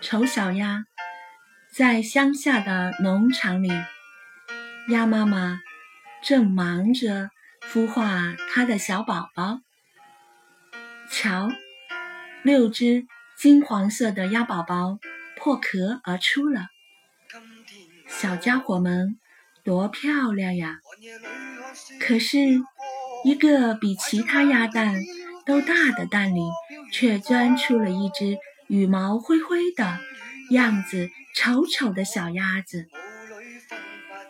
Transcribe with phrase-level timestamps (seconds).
[0.00, 0.84] 丑小鸭
[1.72, 3.68] 在乡下的农场里，
[4.90, 5.60] 鸭妈妈
[6.22, 7.30] 正忙着
[7.60, 9.58] 孵化它的小宝宝。
[11.10, 11.50] 瞧，
[12.42, 13.06] 六只
[13.36, 14.98] 金黄色的鸭宝宝
[15.36, 16.68] 破壳而出了，
[18.06, 19.18] 小家伙们
[19.64, 20.78] 多漂亮呀！
[22.00, 22.38] 可是，
[23.24, 24.94] 一个比其他鸭蛋
[25.44, 26.40] 都大的蛋里，
[26.92, 28.38] 却钻出了一只
[28.68, 29.98] 羽毛灰灰的、
[30.50, 32.86] 样子丑丑的小鸭子。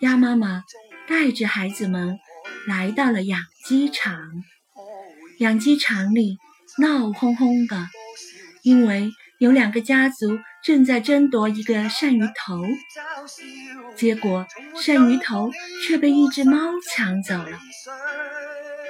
[0.00, 0.64] 鸭妈妈
[1.06, 2.18] 带着孩子们
[2.66, 4.42] 来到了养鸡场，
[5.38, 6.38] 养鸡场里
[6.78, 7.86] 闹哄哄的，
[8.62, 12.62] 因为有两个家族正在争夺一个鳝鱼头，
[13.96, 15.50] 结果鳝鱼头
[15.86, 16.58] 却被一只猫
[16.90, 17.60] 抢走了。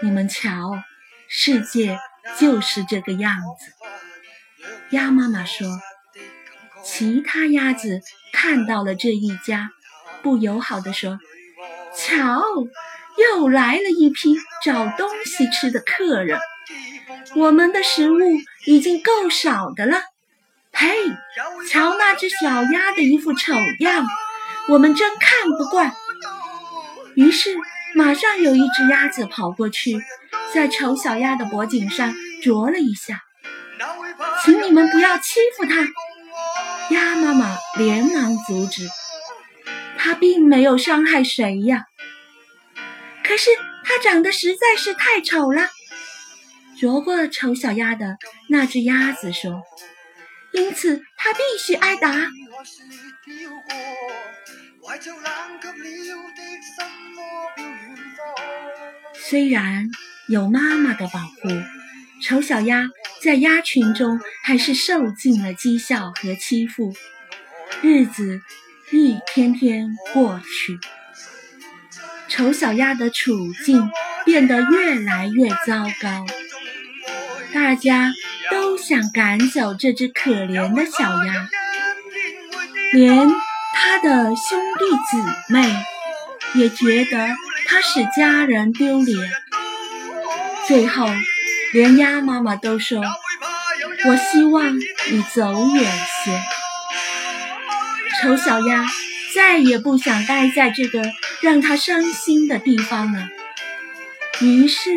[0.02, 0.80] 你们瞧，
[1.28, 1.98] 世界
[2.38, 3.81] 就是这个样子。
[4.92, 5.66] 鸭妈妈说
[6.84, 9.70] ：“其他鸭子看到了这一家，
[10.22, 11.18] 不友好地说
[11.96, 12.42] ：‘瞧，
[13.16, 16.38] 又来了一批找东西吃的客人。
[17.34, 18.18] 我们的食物
[18.66, 20.02] 已经够少的了。’
[20.72, 20.88] 呸！
[21.70, 24.06] 瞧那只小鸭的一副丑样，
[24.68, 25.90] 我们真看不惯。
[27.14, 27.56] 于是，
[27.94, 29.98] 马上有一只鸭子跑过去，
[30.52, 33.22] 在丑小鸭的脖颈上啄了一下。
[34.44, 36.94] 请你们不要欺负它！
[36.94, 38.88] 鸭妈妈连忙阻止。
[39.96, 41.84] 它并没有伤害谁呀。
[43.24, 43.50] 可是
[43.84, 45.68] 它长得实在是太丑了。
[46.78, 48.16] 啄过丑小鸭的
[48.48, 49.62] 那只鸭子说。
[50.52, 52.12] 因此，他必须挨打。
[59.14, 59.88] 虽然
[60.28, 61.48] 有妈妈的保护，
[62.22, 62.86] 丑小鸭
[63.22, 66.92] 在鸭群中还是受尽了讥笑和欺负。
[67.80, 68.40] 日子
[68.90, 70.78] 一天天过去，
[72.28, 73.90] 丑小鸭的处境
[74.24, 76.26] 变得越来越糟糕。
[77.52, 78.12] 大家。
[78.50, 81.48] 都想赶走这只可怜的小鸭，
[82.92, 83.30] 连
[83.74, 85.74] 他的兄弟姊妹
[86.54, 87.28] 也觉得
[87.66, 89.16] 他使家人丢脸。
[90.68, 91.06] 最后，
[91.72, 93.02] 连鸭妈妈都说
[94.06, 96.42] ：“我希望你走远些。”
[98.22, 98.84] 丑小鸭
[99.34, 101.02] 再也不想待在这个
[101.40, 103.28] 让他伤心的地方了，
[104.40, 104.90] 于是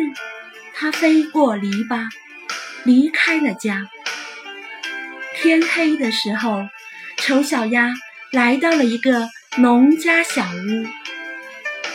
[0.74, 2.08] 它飞过篱笆。
[2.84, 3.88] 离开了家。
[5.34, 6.68] 天黑的时候，
[7.16, 7.92] 丑小鸭
[8.30, 10.86] 来到了一个农家小屋。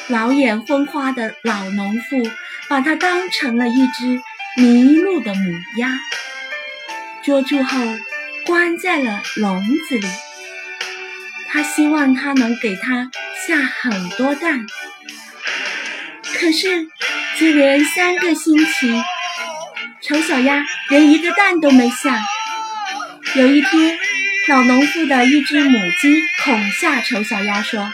[0.09, 2.29] 老眼昏花的老农妇
[2.67, 4.19] 把它当成了一只
[4.57, 5.97] 迷路的母鸭，
[7.23, 7.79] 捉住后
[8.45, 10.05] 关在了笼子里。
[11.47, 13.09] 他希望它能给它
[13.47, 14.65] 下很多蛋，
[16.33, 16.87] 可是
[17.37, 19.01] 接连三个星期。
[20.01, 22.19] 丑小鸭连一个蛋都没下。
[23.35, 23.97] 有一天，
[24.49, 27.89] 老农妇的一只母鸡恐吓丑小鸭说：“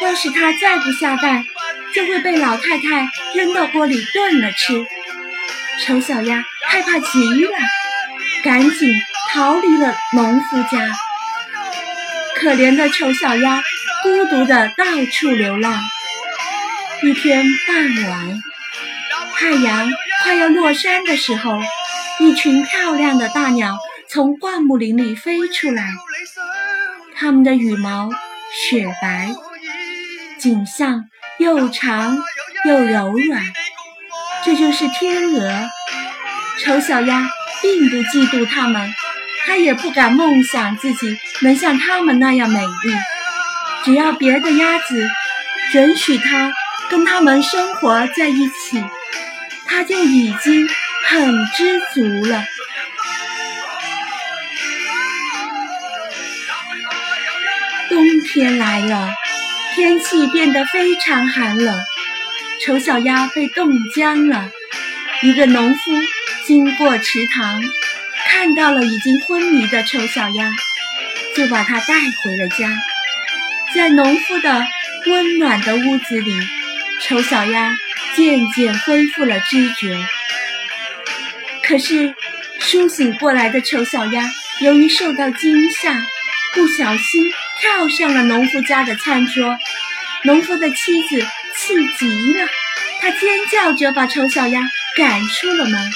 [0.00, 1.44] 要是它再不下蛋，
[1.92, 4.86] 就会被老太太扔到锅里炖了吃。”
[5.80, 7.58] 丑小鸭害怕极了，
[8.44, 8.94] 赶紧
[9.32, 10.92] 逃离了农夫家。
[12.36, 13.62] 可怜的丑小鸭
[14.02, 15.80] 孤独地到处流浪。
[17.02, 18.42] 一天傍晚，
[19.34, 19.90] 太阳。
[20.22, 21.58] 快要落山的时候，
[22.20, 23.76] 一群漂亮的大鸟
[24.08, 25.92] 从灌木林里飞出来，
[27.16, 28.08] 它们的羽毛
[28.52, 29.34] 雪白，
[30.38, 31.06] 颈项
[31.40, 32.16] 又长
[32.64, 33.42] 又柔软，
[34.44, 35.70] 这就是天鹅。
[36.64, 37.28] 丑小鸭
[37.60, 38.92] 并不嫉妒它们，
[39.46, 42.94] 它也不敢梦想自己能像它们那样美丽。
[43.84, 45.10] 只要别的鸭子
[45.72, 46.52] 准许它
[46.88, 48.84] 跟它们生活在一起。
[49.64, 50.68] 它就已经
[51.06, 52.44] 很知足了。
[57.88, 59.08] 冬天来了，
[59.74, 61.80] 天气变得非常寒冷，
[62.60, 64.50] 丑小鸭被冻僵了。
[65.22, 65.92] 一个农夫
[66.44, 67.62] 经过池塘，
[68.26, 70.50] 看到了已经昏迷的丑小鸭，
[71.36, 72.68] 就把它带回了家。
[73.74, 74.66] 在农夫的
[75.06, 76.34] 温暖的屋子里，
[77.00, 77.74] 丑小鸭。
[78.14, 79.96] 渐渐恢复了知觉，
[81.62, 82.14] 可是
[82.60, 86.04] 苏醒过来的丑小鸭由于受到惊吓，
[86.52, 89.56] 不小心跳上了农夫家的餐桌。
[90.24, 91.26] 农夫的妻子
[91.64, 92.48] 气极了，
[93.00, 94.60] 他尖叫着把丑小鸭
[94.96, 95.90] 赶出了门。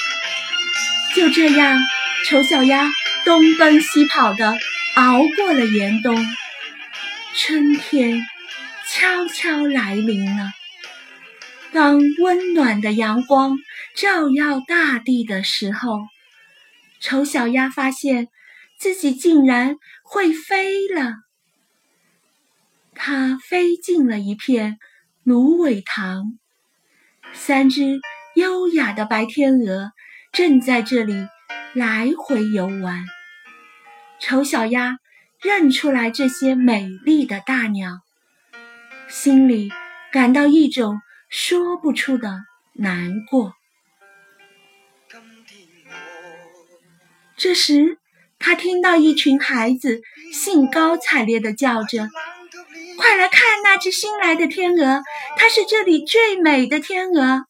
[1.13, 1.77] 就这样，
[2.25, 2.89] 丑小鸭
[3.25, 4.57] 东奔西跑的
[4.95, 6.25] 熬过了严冬，
[7.35, 8.25] 春天
[8.87, 10.51] 悄悄来临了。
[11.73, 13.57] 当温暖的阳光
[13.93, 15.99] 照耀大地的时候，
[17.01, 18.29] 丑小鸭发现
[18.79, 21.15] 自己竟然会飞了。
[22.95, 24.79] 它飞进了一片
[25.27, 26.39] 芦苇塘，
[27.33, 27.99] 三只
[28.35, 29.91] 优雅的白天鹅
[30.31, 31.27] 正在这里
[31.73, 33.03] 来回游玩。
[34.21, 34.99] 丑小鸭
[35.41, 37.99] 认出来这些美丽的大鸟，
[39.09, 39.69] 心里
[40.13, 41.01] 感到一种。
[41.29, 43.53] 说不出的难过。
[47.35, 47.97] 这时，
[48.39, 50.01] 他听到一群孩子
[50.31, 52.07] 兴高采烈地叫着
[52.97, 55.03] ：“快来看那只新来的天鹅，
[55.37, 57.45] 它是这里最美的天鹅！”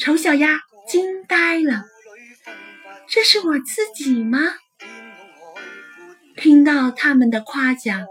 [0.00, 1.84] 丑小鸭惊呆了
[3.08, 4.38] ：“这是我自己吗？”
[6.36, 8.06] 听到他们的夸奖，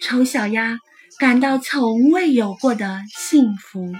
[0.00, 0.78] 丑小鸭。
[1.16, 3.92] 感到从未有过的幸福，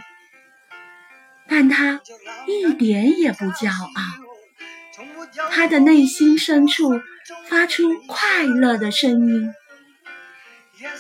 [1.48, 2.00] 但它
[2.48, 5.48] 一点也不骄傲。
[5.52, 7.00] 他的内心深处
[7.46, 9.54] 发出快乐的声音。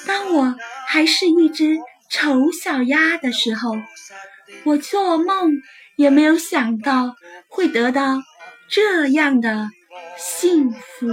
[0.06, 0.54] 当我
[0.86, 1.78] 还是一只
[2.14, 3.76] 丑小鸭的时候，
[4.62, 5.50] 我做梦
[5.96, 7.16] 也没有想到
[7.48, 8.20] 会得到
[8.70, 9.68] 这样的
[10.16, 11.08] 幸福。